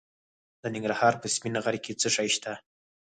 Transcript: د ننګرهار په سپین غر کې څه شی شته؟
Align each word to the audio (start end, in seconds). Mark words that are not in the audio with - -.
د 0.61 0.63
ننګرهار 0.73 1.13
په 1.21 1.27
سپین 1.35 1.55
غر 1.63 1.75
کې 1.83 1.93
څه 2.01 2.07
شی 2.15 2.27
شته؟ 2.35 2.53